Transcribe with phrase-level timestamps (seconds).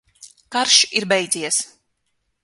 [0.55, 1.59] Karš ir beidzies!